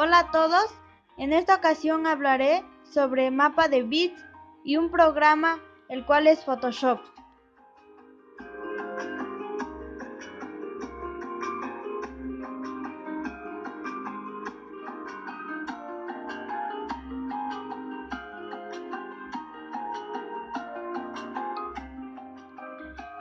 Hola 0.00 0.20
a 0.20 0.30
todos, 0.30 0.70
en 1.16 1.32
esta 1.32 1.56
ocasión 1.56 2.06
hablaré 2.06 2.64
sobre 2.84 3.32
mapa 3.32 3.66
de 3.66 3.82
bits 3.82 4.24
y 4.62 4.76
un 4.76 4.92
programa 4.92 5.58
el 5.88 6.06
cual 6.06 6.28
es 6.28 6.44
Photoshop. 6.44 7.00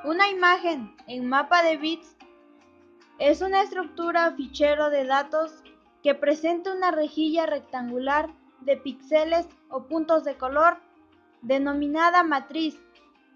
Una 0.03 0.29
imagen 0.29 0.95
en 1.07 1.27
mapa 1.27 1.63
de 1.63 1.77
bits 1.77 2.15
es 3.17 3.41
una 3.41 3.63
estructura 3.63 4.27
o 4.27 4.35
fichero 4.35 4.91
de 4.91 5.05
datos 5.05 5.63
que 6.03 6.15
presenta 6.15 6.73
una 6.73 6.91
rejilla 6.91 7.45
rectangular 7.45 8.29
de 8.61 8.77
píxeles 8.77 9.47
o 9.69 9.83
puntos 9.83 10.23
de 10.23 10.37
color, 10.37 10.77
denominada 11.41 12.23
matriz, 12.23 12.79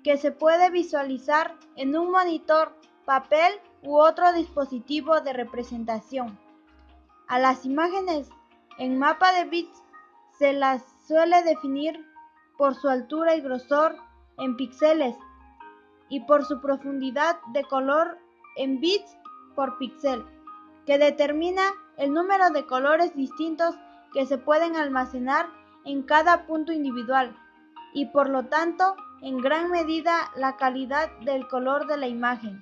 que 0.04 0.18
se 0.18 0.32
puede 0.32 0.70
visualizar 0.70 1.56
en 1.76 1.96
un 1.96 2.12
monitor, 2.12 2.76
papel 3.06 3.54
u 3.84 3.98
otro 3.98 4.32
dispositivo 4.34 5.22
de 5.22 5.34
representación. 5.34 6.40
A 7.28 7.40
las 7.40 7.66
imágenes 7.66 8.30
en 8.78 8.98
mapa 8.98 9.32
de 9.34 9.46
bits 9.46 9.82
se 10.38 10.54
las 10.54 10.84
suele 11.08 11.44
definir 11.44 12.06
por 12.58 12.76
su 12.76 12.90
altura 12.90 13.36
y 13.36 13.42
grosor 13.42 13.96
en 14.38 14.56
píxeles 14.56 15.16
y 16.10 16.22
por 16.22 16.46
su 16.46 16.60
profundidad 16.62 17.38
de 17.54 17.64
color 17.64 18.18
en 18.58 18.80
bits 18.80 19.18
por 19.56 19.78
píxel, 19.78 20.26
que 20.86 20.98
determina 20.98 21.64
el 22.02 22.14
número 22.14 22.50
de 22.50 22.66
colores 22.66 23.16
distintos 23.16 23.76
que 24.12 24.26
se 24.26 24.40
pueden 24.40 24.76
almacenar 24.76 25.46
en 25.86 26.02
cada 26.02 26.48
punto 26.48 26.74
individual 26.74 27.38
y 27.94 28.08
por 28.08 28.28
lo 28.28 28.48
tanto 28.48 28.96
en 29.22 29.38
gran 29.38 29.70
medida 29.70 30.32
la 30.36 30.58
calidad 30.58 31.12
del 31.20 31.48
color 31.48 31.86
de 31.86 31.98
la 31.98 32.08
imagen. 32.08 32.60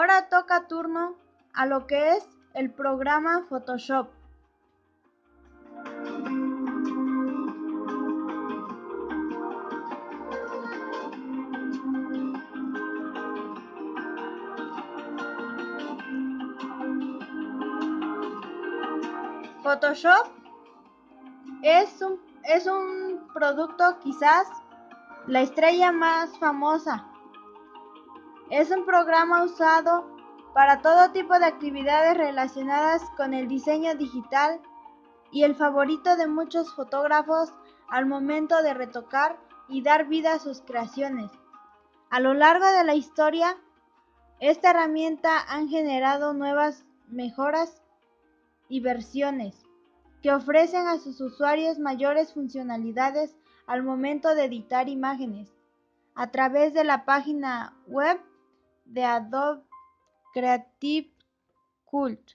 Ahora 0.00 0.30
toca 0.30 0.66
turno 0.66 1.14
a 1.52 1.66
lo 1.66 1.86
que 1.86 2.12
es 2.12 2.26
el 2.54 2.70
programa 2.70 3.44
Photoshop. 3.50 4.08
Photoshop 19.62 20.28
es 21.62 22.00
un, 22.00 22.18
es 22.44 22.66
un 22.66 23.28
producto 23.34 23.98
quizás 24.02 24.46
la 25.26 25.42
estrella 25.42 25.92
más 25.92 26.38
famosa 26.38 27.09
es 28.50 28.70
un 28.72 28.84
programa 28.84 29.44
usado 29.44 30.04
para 30.52 30.82
todo 30.82 31.12
tipo 31.12 31.38
de 31.38 31.46
actividades 31.46 32.16
relacionadas 32.16 33.02
con 33.16 33.32
el 33.32 33.46
diseño 33.46 33.94
digital 33.94 34.60
y 35.30 35.44
el 35.44 35.54
favorito 35.54 36.16
de 36.16 36.26
muchos 36.26 36.74
fotógrafos 36.74 37.54
al 37.88 38.06
momento 38.06 38.60
de 38.62 38.74
retocar 38.74 39.38
y 39.68 39.82
dar 39.82 40.08
vida 40.08 40.34
a 40.34 40.38
sus 40.40 40.62
creaciones. 40.62 41.30
A 42.10 42.18
lo 42.18 42.34
largo 42.34 42.66
de 42.66 42.82
la 42.82 42.96
historia, 42.96 43.56
esta 44.40 44.70
herramienta 44.70 45.40
han 45.48 45.68
generado 45.68 46.34
nuevas 46.34 46.84
mejoras 47.08 47.80
y 48.68 48.80
versiones 48.80 49.64
que 50.22 50.32
ofrecen 50.32 50.88
a 50.88 50.98
sus 50.98 51.20
usuarios 51.20 51.78
mayores 51.78 52.34
funcionalidades 52.34 53.36
al 53.68 53.84
momento 53.84 54.34
de 54.34 54.46
editar 54.46 54.88
imágenes 54.88 55.52
a 56.16 56.32
través 56.32 56.74
de 56.74 56.82
la 56.82 57.04
página 57.04 57.76
web 57.86 58.20
de 58.90 59.04
Adobe 59.04 59.62
Creative 60.32 61.14
Cult. 61.84 62.32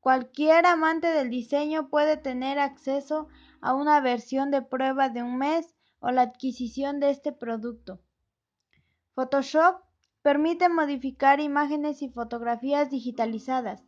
Cualquier 0.00 0.66
amante 0.66 1.06
del 1.06 1.30
diseño 1.30 1.88
puede 1.88 2.18
tener 2.18 2.58
acceso 2.58 3.28
a 3.62 3.72
una 3.72 4.00
versión 4.00 4.50
de 4.50 4.60
prueba 4.60 5.08
de 5.08 5.22
un 5.22 5.38
mes 5.38 5.74
o 6.00 6.10
la 6.10 6.20
adquisición 6.20 7.00
de 7.00 7.08
este 7.08 7.32
producto. 7.32 7.98
Photoshop 9.14 9.80
permite 10.20 10.68
modificar 10.68 11.40
imágenes 11.40 12.02
y 12.02 12.10
fotografías 12.10 12.90
digitalizadas. 12.90 13.82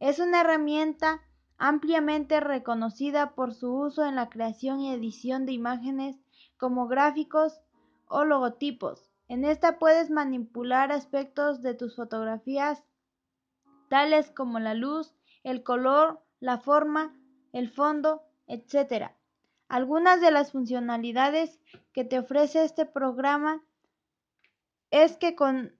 Es 0.00 0.18
una 0.18 0.40
herramienta 0.40 1.20
ampliamente 1.56 2.40
reconocida 2.40 3.36
por 3.36 3.54
su 3.54 3.72
uso 3.72 4.04
en 4.04 4.16
la 4.16 4.28
creación 4.28 4.80
y 4.80 4.92
edición 4.92 5.46
de 5.46 5.52
imágenes 5.52 6.16
como 6.56 6.88
gráficos 6.88 7.60
o 8.08 8.24
logotipos. 8.24 9.11
En 9.32 9.46
esta 9.46 9.78
puedes 9.78 10.10
manipular 10.10 10.92
aspectos 10.92 11.62
de 11.62 11.72
tus 11.72 11.96
fotografías, 11.96 12.84
tales 13.88 14.30
como 14.30 14.58
la 14.58 14.74
luz, 14.74 15.14
el 15.42 15.62
color, 15.62 16.20
la 16.38 16.58
forma, 16.58 17.16
el 17.54 17.70
fondo, 17.70 18.24
etc. 18.46 19.12
Algunas 19.68 20.20
de 20.20 20.32
las 20.32 20.52
funcionalidades 20.52 21.58
que 21.94 22.04
te 22.04 22.18
ofrece 22.18 22.62
este 22.62 22.84
programa 22.84 23.64
es 24.90 25.16
que 25.16 25.34
con, 25.34 25.74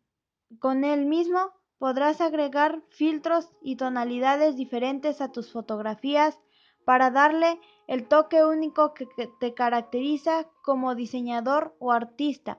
con 0.59 0.83
él 0.83 1.05
mismo 1.05 1.53
podrás 1.77 2.23
agregar 2.23 2.83
filtros 2.89 3.51
y 3.61 3.77
tonalidades 3.77 4.57
diferentes 4.57 5.21
a 5.21 5.31
tus 5.31 5.53
fotografías 5.53 6.41
para 6.87 7.11
darle 7.11 7.61
el 7.87 8.09
toque 8.09 8.47
único 8.47 8.95
que 8.95 9.07
te 9.41 9.53
caracteriza 9.53 10.49
como 10.63 10.95
diseñador 10.95 11.77
o 11.81 11.93
artista. 11.93 12.59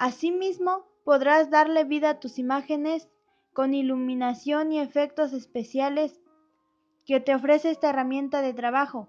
Asimismo, 0.00 0.86
podrás 1.04 1.50
darle 1.50 1.84
vida 1.84 2.08
a 2.08 2.20
tus 2.20 2.38
imágenes 2.38 3.10
con 3.52 3.74
iluminación 3.74 4.72
y 4.72 4.80
efectos 4.80 5.34
especiales 5.34 6.22
que 7.04 7.20
te 7.20 7.34
ofrece 7.34 7.70
esta 7.70 7.90
herramienta 7.90 8.40
de 8.40 8.54
trabajo. 8.54 9.08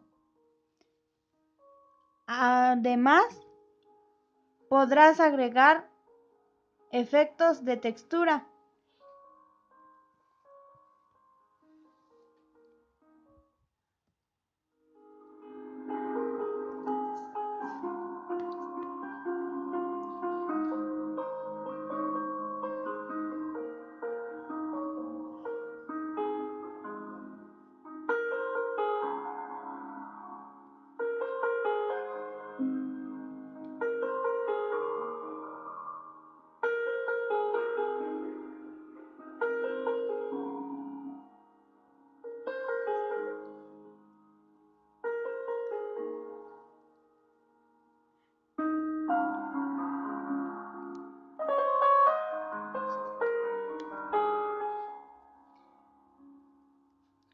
Además, 2.28 3.24
podrás 4.68 5.22
agregar 5.22 5.90
efectos 6.92 7.64
de 7.64 7.78
textura 7.78 8.51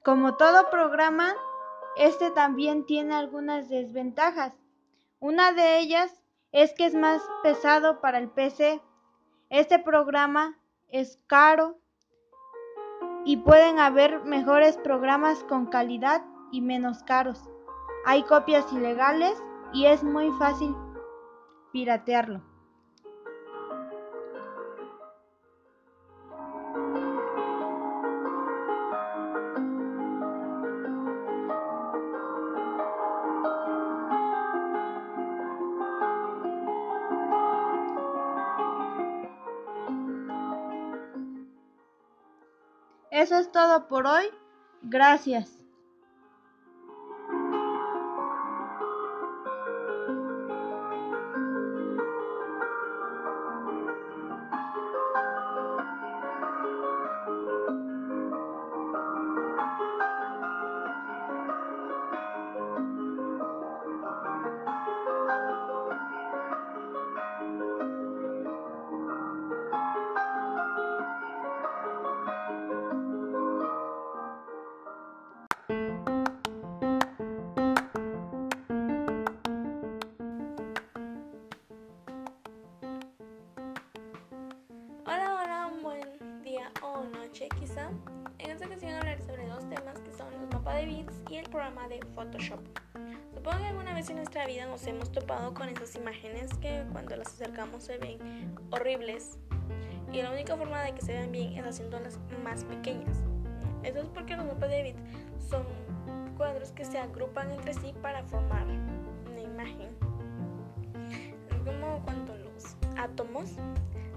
Como 0.07 0.36
todo 0.36 0.69
programa, 0.69 1.36
este 1.98 2.31
también 2.31 2.86
tiene 2.86 3.13
algunas 3.13 3.68
desventajas. 3.68 4.54
Una 5.19 5.51
de 5.51 5.80
ellas 5.80 6.24
es 6.54 6.74
que 6.74 6.86
es 6.86 6.95
más 6.95 7.21
pesado 7.44 8.00
para 8.00 8.18
el 8.18 8.30
PC. 8.30 8.81
Este 9.50 9.80
programa 9.80 10.57
es 10.88 11.19
caro 11.27 11.77
y 13.25 13.36
pueden 13.36 13.80
haber 13.80 14.24
mejores 14.24 14.77
programas 14.77 15.44
con 15.44 15.65
calidad 15.65 16.24
y 16.53 16.62
menos 16.62 17.03
caros. 17.03 17.44
Hay 18.06 18.24
copias 18.24 18.71
ilegales 18.71 19.38
y 19.74 19.88
es 19.88 20.06
muy 20.06 20.31
fácil 20.39 20.74
piratearlo. 21.74 22.47
Eso 43.18 43.36
es 43.40 43.52
todo 43.52 43.88
por 43.88 44.06
hoy. 44.06 44.28
Gracias. 44.84 45.56
Ocasión 88.68 88.92
hablaré 88.96 89.24
sobre 89.24 89.48
dos 89.48 89.68
temas 89.69 89.98
que 90.00 90.12
son 90.12 90.28
los 90.42 90.54
mapas 90.54 90.75
de 90.75 90.86
bits 90.86 91.14
y 91.30 91.38
el 91.38 91.50
programa 91.50 91.88
de 91.88 92.02
Photoshop. 92.14 92.60
Supongo 93.34 93.60
que 93.60 93.66
alguna 93.66 93.94
vez 93.94 94.10
en 94.10 94.18
nuestra 94.18 94.46
vida 94.46 94.66
nos 94.66 94.86
hemos 94.88 95.10
topado 95.12 95.54
con 95.54 95.69
esas 95.69 95.96
imágenes 95.96 96.54
que 96.56 96.84
cuando 96.92 97.16
las 97.16 97.28
acercamos 97.28 97.84
se 97.84 97.98
ven 97.98 98.19
horribles 98.72 99.40
y 100.12 100.22
la 100.22 100.31
única 100.31 100.58
forma 100.58 100.81
de 100.81 100.94
que 100.94 101.02
se 101.02 101.14
vean 101.14 101.31
bien 101.31 101.54
es 101.54 101.66
haciéndolas 101.66 102.19
más 102.44 102.66
pequeñas. 102.66 103.18
Eso 103.84 104.00
es 104.00 104.08
porque 104.14 104.36
los 104.36 104.46
mapas 104.46 104.70
de 104.70 104.84
bits 104.84 105.02
son 105.50 105.63
cuadros 106.36 106.72
que 106.74 106.84
se 106.84 107.00
agrupan 107.00 107.52
entre 107.52 107.74
sí 107.74 107.94
para 108.02 108.22
formar 108.24 108.66
una 108.66 109.42
imagen. 109.42 109.96
Es 111.50 111.56
como 111.63 112.02
cuando 112.04 112.36
los 112.36 112.75
átomos 112.98 113.56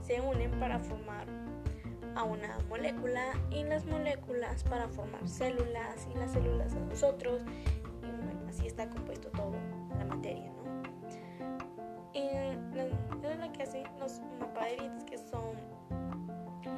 se 0.02 0.20
unen 0.20 0.50
para 0.58 0.80
formar 0.80 1.26
a 2.16 2.24
una 2.24 2.58
molécula 2.68 3.32
y 3.50 3.64
las 3.64 3.84
moléculas 3.86 4.64
para 4.64 4.88
formar 4.88 5.26
células 5.28 6.08
y 6.12 6.18
las 6.18 6.32
células 6.32 6.74
a 6.74 6.80
nosotros 6.80 7.42
y 8.02 8.06
bueno, 8.06 8.40
así 8.48 8.66
está 8.66 8.88
compuesto 8.88 9.28
todo 9.30 9.52
la 9.98 10.04
materia, 10.04 10.50
¿no? 10.52 10.60
Y 12.12 12.20
es 12.20 13.38
lo 13.38 13.52
que 13.52 13.62
hacen 13.62 13.84
los 13.98 14.20
bits 14.20 15.04
que 15.04 15.18
son 15.18 15.54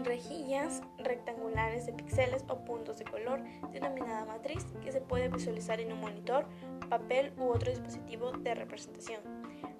rejillas 0.05 0.83
rectangulares 0.99 1.87
de 1.87 1.93
píxeles 1.93 2.45
o 2.49 2.65
puntos 2.65 2.99
de 2.99 3.05
color 3.05 3.43
denominada 3.73 4.25
matriz 4.25 4.67
que 4.83 4.93
se 4.93 5.01
puede 5.01 5.29
visualizar 5.29 5.81
en 5.81 5.93
un 5.93 6.01
monitor, 6.01 6.47
papel 6.89 7.33
u 7.39 7.49
otro 7.49 7.71
dispositivo 7.71 8.33
de 8.33 8.55
representación. 8.55 9.21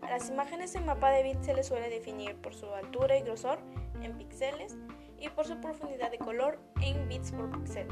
A 0.01 0.11
las 0.11 0.29
imágenes 0.31 0.75
en 0.75 0.87
mapa 0.87 1.11
de 1.11 1.23
bits 1.23 1.47
se 1.47 1.55
les 1.55 1.67
suele 1.67 1.89
definir 1.89 2.37
por 2.37 2.55
su 2.55 2.67
altura 2.67 3.17
y 3.17 3.23
grosor 3.23 3.61
en 4.01 4.17
píxeles 4.17 4.77
y 5.23 5.29
por 5.29 5.47
su 5.47 5.57
profundidad 5.61 6.11
de 6.11 6.19
color 6.19 6.59
en 6.81 7.09
bits 7.09 7.31
por 7.31 7.51
píxel, 7.51 7.87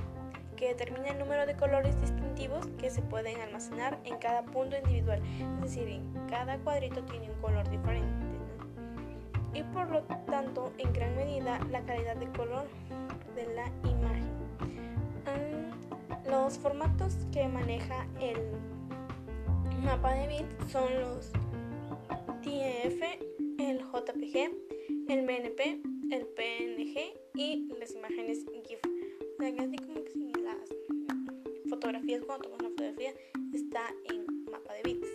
que 0.56 0.68
determina 0.68 1.08
el 1.08 1.18
número 1.18 1.46
de 1.46 1.54
colores 1.54 1.98
distintivos 2.00 2.66
que 2.78 2.90
se 2.90 3.02
pueden 3.02 3.40
almacenar 3.40 3.98
en 4.04 4.18
cada 4.18 4.42
punto 4.42 4.76
individual, 4.76 5.22
es 5.56 5.60
decir, 5.62 5.88
en 5.88 6.12
cada 6.28 6.58
cuadrito 6.58 7.02
tiene 7.04 7.30
un 7.30 7.40
color 7.40 7.70
diferente. 7.70 8.26
Y 9.54 9.62
por 9.62 9.88
lo 9.90 10.02
tanto, 10.26 10.72
en 10.78 10.92
gran 10.92 11.16
medida, 11.16 11.60
la 11.70 11.80
calidad 11.82 12.16
de 12.16 12.26
color 12.32 12.66
de 13.34 13.46
la 13.54 13.66
imagen. 13.88 14.30
Mm, 15.26 16.30
los 16.30 16.58
formatos 16.58 17.16
que 17.32 17.46
maneja 17.48 18.06
el 18.20 18.38
mapa 19.84 20.14
de 20.14 20.28
bits 20.28 20.72
son 20.72 21.00
los 21.00 21.30
TF, 22.42 23.02
el 23.58 23.78
JPG, 23.80 24.50
el 25.08 25.26
BNP, 25.26 25.82
el 26.10 26.26
PNG 26.90 27.14
y 27.34 27.68
las 27.78 27.94
imágenes 27.94 28.44
GIF. 28.64 28.80
O 28.84 29.42
sea, 29.42 29.48
así 29.62 29.76
como 29.76 30.02
que 30.04 30.10
si 30.10 30.32
las 30.32 30.68
fotografías, 31.68 32.22
cuando 32.24 32.48
tomas 32.48 32.60
una 32.60 32.70
fotografía, 32.70 33.14
está 33.54 33.94
en 34.10 34.26
mapa 34.50 34.74
de 34.74 34.82
bits. 34.82 35.08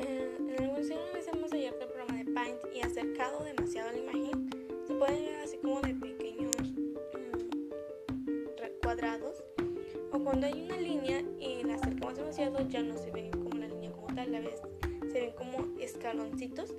Eh, 0.00 0.36
en 0.38 0.62
algunas 0.62 0.88
vez 0.88 1.28
hemos 1.28 1.52
abierto 1.52 1.84
el 1.84 1.88
programa 1.88 2.22
de 2.22 2.30
Paint 2.32 2.58
y 2.74 2.80
acercado 2.80 3.42
demasiado 3.44 3.88
a 3.88 3.92
la 3.92 3.98
imagen, 3.98 4.50
se 4.86 4.94
pueden 4.94 5.24
ver 5.24 5.36
así 5.36 5.56
como 5.58 5.80
de 5.80 5.94
pequeños 5.94 6.56
mm, 6.56 7.38
cuadrados. 8.82 9.42
O 10.12 10.18
cuando 10.22 10.46
hay 10.46 10.62
una 10.62 10.76
línea 10.76 11.22
y 11.40 11.64
la 11.64 11.74
acercamos 11.74 12.16
demasiado, 12.16 12.68
ya 12.68 12.82
no 12.82 12.96
se 12.98 13.10
ve 13.10 13.30
como 13.32 13.58
la 13.58 13.68
línea 13.68 13.90
como 13.92 14.14
tal, 14.14 14.30
la 14.30 14.40
vez 14.40 14.60
se 15.10 15.20
ven 15.20 15.32
como 15.32 15.78
escaloncitos 15.80 16.74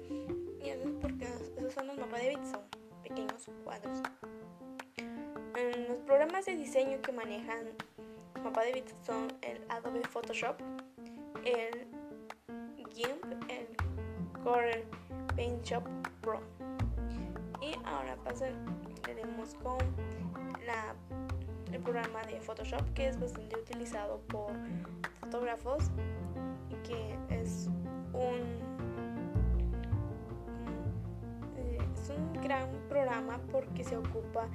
cuadros. 3.63 4.01
Los 5.87 5.97
programas 6.05 6.45
de 6.45 6.55
diseño 6.55 7.01
que 7.01 7.11
manejan 7.11 7.67
mapa 8.43 8.63
de 8.63 8.83
son 9.05 9.27
el 9.41 9.59
Adobe 9.69 10.01
Photoshop, 10.01 10.59
el 11.45 11.87
GIMP, 12.93 13.49
el 13.49 13.67
Corel 14.43 14.83
Paint 15.35 15.63
Shop 15.63 15.83
Pro. 16.21 16.41
Y 17.61 17.73
ahora 17.85 18.15
pasaremos 18.23 19.55
con 19.63 19.77
la, 20.65 20.95
el 21.71 21.81
programa 21.81 22.21
de 22.23 22.39
Photoshop 22.39 22.81
que 22.93 23.07
es 23.07 23.19
bastante 23.19 23.57
utilizado 23.57 24.19
por 24.27 24.51
fotógrafos 25.19 25.85
y 26.69 26.75
que 26.87 27.17
es 27.29 27.67
un 28.13 28.64
un 32.09 32.33
gran 32.41 32.69
programa 32.89 33.39
porque 33.51 33.83
se 33.83 33.97
ocupa 33.97 34.47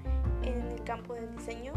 en 0.43 0.63
el 0.63 0.83
campo 0.85 1.15
del 1.15 1.31
diseño 1.37 1.73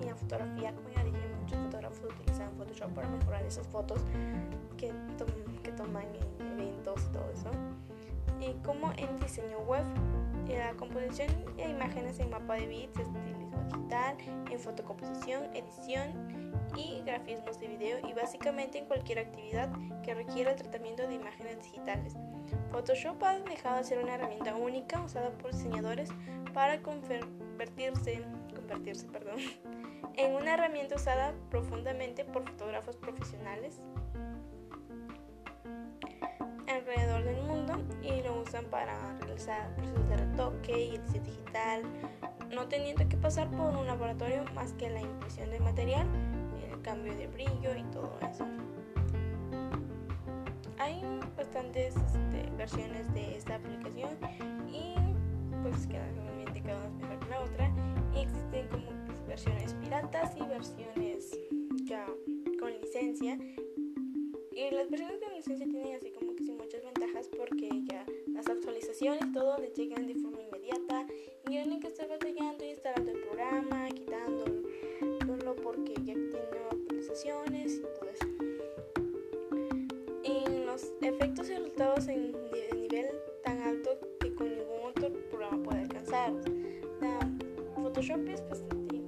y 0.00 0.04
la 0.04 0.14
fotografía. 0.14 0.74
Como 0.74 0.88
ya 0.90 1.04
dije, 1.04 1.18
muchos 1.40 1.58
fotógrafos 1.58 2.00
utilizan 2.04 2.52
Photoshop 2.56 2.92
para 2.92 3.08
mejorar 3.08 3.44
esas 3.44 3.66
fotos 3.68 4.04
que, 4.76 4.92
que 5.62 5.72
toman 5.72 6.04
en 6.40 6.46
eventos 6.52 7.04
y 7.04 7.12
todo 7.12 7.30
eso. 7.32 7.50
Y 8.40 8.54
como 8.64 8.92
en 8.96 9.18
diseño 9.20 9.58
web, 9.60 9.84
la 10.56 10.72
composición 10.74 11.28
de 11.56 11.68
imágenes 11.68 12.18
en 12.18 12.30
mapa 12.30 12.54
de 12.54 12.66
bits, 12.66 12.98
estilismo 12.98 13.62
digital, 13.68 14.16
en 14.50 14.58
fotocomposición, 14.58 15.44
edición 15.54 16.62
y 16.76 17.02
grafismos 17.04 17.58
de 17.58 17.68
video 17.68 17.98
y 18.08 18.12
básicamente 18.12 18.78
en 18.78 18.86
cualquier 18.86 19.20
actividad 19.20 19.70
que 20.02 20.14
requiera 20.14 20.52
el 20.52 20.56
tratamiento 20.56 21.06
de 21.06 21.14
imágenes 21.14 21.62
digitales. 21.62 22.16
Photoshop 22.70 23.22
ha 23.24 23.38
dejado 23.38 23.78
de 23.78 23.84
ser 23.84 23.98
una 23.98 24.14
herramienta 24.14 24.54
única 24.54 25.00
usada 25.00 25.30
por 25.30 25.52
diseñadores 25.52 26.10
para 26.54 26.80
convertirse, 26.82 28.22
convertirse 28.54 29.06
perdón, 29.06 29.36
en 30.16 30.34
una 30.34 30.54
herramienta 30.54 30.96
usada 30.96 31.34
profundamente 31.50 32.24
por 32.24 32.44
fotógrafos 32.44 32.96
profesionales 32.96 33.80
alrededor 36.68 37.24
del 37.24 37.42
mundo 37.42 37.74
y 38.02 38.22
lo 38.22 38.40
usan 38.40 38.64
para 38.66 38.96
realizar 39.20 39.74
procesos 39.76 40.08
de 40.08 40.16
retoque 40.16 40.84
y 40.84 40.96
edición 40.96 41.24
digital, 41.24 41.82
no 42.50 42.68
teniendo 42.68 43.06
que 43.08 43.16
pasar 43.16 43.50
por 43.50 43.76
un 43.76 43.86
laboratorio 43.86 44.44
más 44.54 44.72
que 44.72 44.88
la 44.88 45.00
impresión 45.00 45.50
de 45.50 45.60
material 45.60 46.06
cambio 46.82 47.14
de 47.16 47.26
brillo 47.28 47.74
y 47.76 47.82
todo 47.92 48.18
eso. 48.30 48.44
Hay 50.82 51.00
bastantes 51.36 51.94
este, 51.94 52.50
versiones 52.56 53.14
de 53.14 53.36
esta 53.36 53.54
aplicación 53.54 54.18
y 54.68 54.94
pues 55.62 55.86
cada, 55.86 56.10
obviamente 56.10 56.60
cada 56.60 56.88
una 56.88 57.06
mejor 57.06 57.18
que 57.20 57.30
la 57.30 57.40
otra. 57.40 57.72
Y 58.12 58.22
existen 58.22 58.66
como 58.66 58.86
pues, 59.06 59.24
versiones 59.28 59.74
piratas 59.74 60.36
y 60.36 60.40
versiones 60.40 61.38
ya 61.84 62.04
con 62.58 62.72
licencia. 62.80 63.38
Y 64.50 64.74
las 64.74 64.90
versiones 64.90 65.20
con 65.22 65.32
licencia 65.34 65.68
tienen 65.68 65.94
así 65.94 66.10
como 66.10 66.34
que 66.34 66.42
sí 66.42 66.50
muchas 66.50 66.82
ventajas 66.82 67.28
porque 67.28 67.68
ya 67.84 68.04
las 68.32 68.48
actualizaciones 68.48 69.32
todo 69.32 69.58
les 69.58 69.72
llegan 69.74 70.08
de 70.08 70.16
forma 70.16 70.42
inmediata. 70.42 71.06
Y 71.44 71.48
tienen 71.48 71.78
que 71.78 71.86
estar 71.86 72.08
batallando 72.08 72.31
Photoshop 88.02 88.28
es 88.30 88.48
bastante 88.48 89.00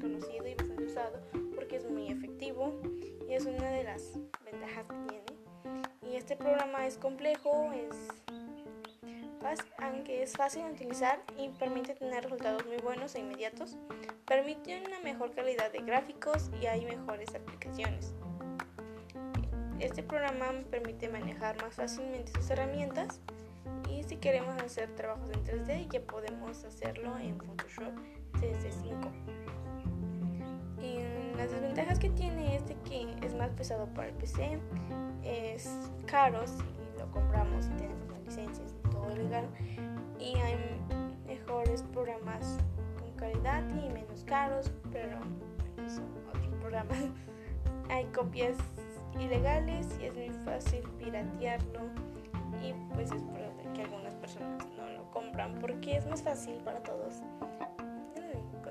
conocido 0.00 0.48
y 0.48 0.54
bastante 0.54 0.84
usado 0.84 1.20
porque 1.54 1.76
es 1.76 1.90
muy 1.90 2.08
efectivo 2.08 2.80
y 3.28 3.34
es 3.34 3.44
una 3.44 3.68
de 3.70 3.84
las 3.84 4.18
ventajas 4.42 4.86
que 4.86 4.96
tiene. 5.08 5.84
Y 6.10 6.16
este 6.16 6.36
programa 6.36 6.86
es 6.86 6.96
complejo, 6.96 7.70
es 7.72 8.08
aunque 9.78 10.22
es 10.22 10.32
fácil 10.32 10.62
de 10.64 10.72
utilizar 10.72 11.20
y 11.36 11.48
permite 11.50 11.94
tener 11.94 12.22
resultados 12.22 12.64
muy 12.66 12.78
buenos 12.78 13.14
e 13.14 13.20
inmediatos, 13.20 13.76
permite 14.26 14.82
una 14.86 15.00
mejor 15.00 15.34
calidad 15.34 15.70
de 15.70 15.80
gráficos 15.80 16.50
y 16.62 16.66
hay 16.66 16.84
mejores 16.86 17.34
aplicaciones. 17.34 18.14
Este 19.80 20.02
programa 20.02 20.52
me 20.52 20.62
permite 20.62 21.08
manejar 21.08 21.60
más 21.60 21.74
fácilmente 21.74 22.32
sus 22.32 22.48
herramientas 22.48 23.20
y 23.90 24.02
si 24.04 24.16
queremos 24.16 24.56
hacer 24.62 24.94
trabajos 24.94 25.30
en 25.30 25.44
3D 25.44 25.88
ya 25.90 26.00
podemos 26.00 26.64
hacerlo 26.64 27.18
en 27.18 27.36
Photoshop 27.38 27.92
CS5. 28.40 29.10
Y 30.82 31.36
las 31.36 31.50
desventajas 31.50 31.98
que 31.98 32.10
tiene 32.10 32.56
es 32.56 32.66
de 32.66 32.74
que 32.88 33.14
es 33.24 33.34
más 33.34 33.50
pesado 33.50 33.86
para 33.94 34.08
el 34.08 34.14
PC, 34.14 34.58
es 35.22 35.70
caro 36.06 36.46
si 36.46 36.62
lo 36.98 37.10
compramos 37.10 37.66
y 37.66 37.70
tenemos 37.70 38.08
las 38.08 38.22
licencias 38.24 38.74
y 38.78 38.88
todo 38.90 39.08
legal 39.14 39.46
y 40.18 40.36
hay 40.36 40.56
mejores 41.26 41.82
programas 41.82 42.58
con 42.98 43.10
calidad 43.16 43.62
y 43.70 43.88
menos 43.90 44.24
caros, 44.24 44.70
pero 44.92 45.18
son 45.88 46.06
otros 46.28 46.54
programas. 46.60 46.98
hay 47.90 48.04
copias 48.06 48.56
ilegales 49.18 49.86
y 50.00 50.06
es 50.06 50.14
muy 50.14 50.30
fácil 50.44 50.82
piratearlo 50.98 51.80
y 52.62 52.72
pues 52.94 53.10
es 53.12 53.22
por 53.22 53.40
que 53.72 53.82
algunas 53.82 54.14
personas 54.14 54.66
no 54.76 54.88
lo 54.90 55.10
compran 55.10 55.54
porque 55.60 55.96
es 55.96 56.06
más 56.06 56.22
fácil 56.22 56.54
para 56.64 56.82
todos 56.82 57.22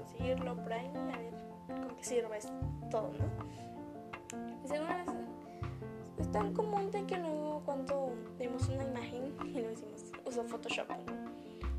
conseguirlo 0.10 0.56
por 0.56 0.74
ahí 0.74 0.92
a 0.96 1.18
ver 1.18 1.34
con 1.68 1.96
qué 1.96 2.04
sirve 2.04 2.38
es 2.38 2.52
todo, 2.90 3.12
¿no? 3.14 4.68
Según 4.68 4.88
es 6.18 6.32
tan 6.32 6.54
común 6.54 6.92
de 6.92 7.06
que 7.06 7.18
luego 7.18 7.62
cuando 7.66 8.12
vemos 8.38 8.68
una 8.70 8.84
imagen 8.84 9.34
y 9.46 9.62
lo 9.62 9.70
decimos 9.70 10.12
uso 10.26 10.44
Photoshop 10.44 10.88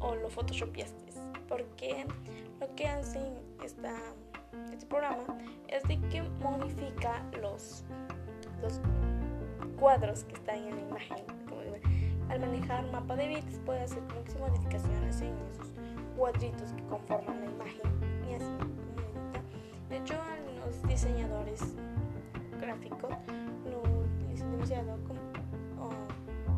o 0.01 0.15
lo 0.15 0.31
photoshopiaste 0.31 1.13
porque 1.49 2.07
lo 2.59 2.75
que 2.75 2.87
hace 2.87 3.21
esta, 3.63 3.95
este 4.73 4.87
programa 4.87 5.39
es 5.69 5.83
de 5.85 6.01
que 6.09 6.23
modifica 6.23 7.23
los 7.41 7.85
los 8.63 8.81
cuadros 9.79 10.25
que 10.25 10.35
están 10.35 10.57
en 10.57 10.77
la 10.77 10.83
imagen. 10.83 11.25
al 12.29 12.41
manejar 12.41 12.91
mapa 12.93 13.17
de 13.17 13.29
bits 13.29 13.59
puede 13.65 13.81
hacer 13.81 14.03
modificaciones 14.39 15.21
en 15.21 15.35
esos 15.53 15.73
cuadritos 16.17 16.73
que 16.73 16.83
conforman 16.85 17.41
la 17.41 17.47
imagen 17.47 18.10
De 19.91 19.99
hecho, 19.99 20.15
los 20.65 20.83
diseñadores 20.89 21.61
gráficos 22.61 23.11
lo 23.69 23.83
utilizan 24.01 24.53
demasiado 24.53 24.97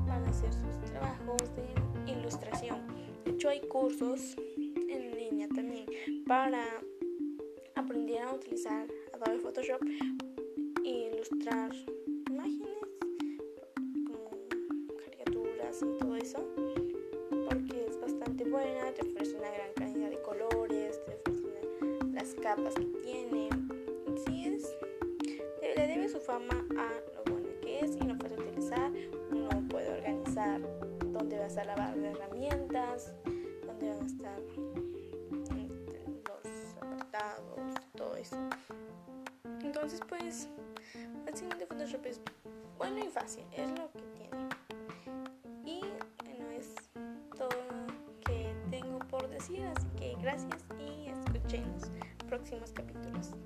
para 0.06 0.28
hacer 0.28 0.52
sus 0.52 0.78
trabajos 0.90 1.40
de 1.56 2.12
ilustración. 2.12 2.78
De 3.24 3.30
hecho, 3.30 3.48
hay 3.48 3.60
cursos 3.62 4.36
en 4.58 5.16
línea 5.16 5.48
también 5.48 5.86
para 6.26 6.62
aprender 7.74 8.20
a 8.22 8.34
utilizar 8.34 8.86
Adobe 9.14 9.38
Photoshop 9.38 9.80
ilustrar 10.84 11.70
imágenes 12.28 12.68
como 14.06 14.30
caricaturas 14.98 15.82
y 15.82 15.98
todo 15.98 16.16
eso 16.16 16.38
porque 17.48 17.86
es 17.88 18.00
bastante 18.00 18.44
buena, 18.44 18.92
te 18.92 19.02
ofrece 19.02 19.36
una 19.36 19.50
gran 19.50 19.72
cantidad 19.74 20.10
de 20.10 20.20
colores, 20.22 21.00
te 21.06 21.14
ofrece 21.14 22.12
las 22.12 22.34
capas 22.34 22.74
tiene. 23.12 23.48
Es, 24.44 24.76
le 25.76 25.86
debe 25.86 26.08
su 26.08 26.20
fama 26.20 26.64
a 26.78 26.90
lo 27.14 27.24
bueno 27.32 27.48
que 27.60 27.80
es 27.80 27.96
y 27.96 28.00
lo 28.00 28.16
puede 28.18 28.34
utilizar. 28.34 28.90
Uno 29.30 29.48
puede 29.68 29.90
organizar 29.90 30.60
dónde 31.06 31.38
va 31.38 31.44
a 31.44 31.46
estar 31.46 31.66
la 31.66 31.76
barra 31.76 31.96
de 31.96 32.10
herramientas, 32.10 33.12
dónde 33.66 33.88
van 33.88 34.02
a 34.02 34.06
estar 34.06 34.40
los 36.28 36.74
apartados, 36.80 37.74
todo 37.96 38.16
eso. 38.16 38.36
Entonces 39.62 40.00
pues 40.08 40.48
de 41.58 41.66
Photoshop 41.66 42.04
es 42.06 42.20
bueno 42.76 42.98
y 42.98 43.08
fácil, 43.08 43.44
es 43.52 43.70
lo 43.70 43.90
que 43.92 44.02
tiene. 44.18 44.48
Y 45.64 45.80
bueno, 45.80 46.50
es 46.50 46.74
todo 47.36 47.48
lo 47.48 48.20
que 48.24 48.54
tengo 48.70 48.98
por 48.98 49.28
decir, 49.28 49.64
así 49.64 49.86
que 49.96 50.14
gracias 50.20 50.64
y 50.78 51.08
escuchen 51.08 51.64
los 51.72 51.90
próximos 52.42 52.72
capítulos. 52.72 53.41